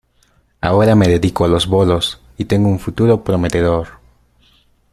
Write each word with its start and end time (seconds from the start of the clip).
Ahora 0.61 0.95
me 0.95 1.07
dedico 1.07 1.45
a 1.45 1.47
los 1.47 1.67
bolos 1.67 2.19
y 2.35 2.45
tengo 2.45 2.67
un 2.69 2.79
futuro 2.79 3.23
prometedor. 3.23 3.87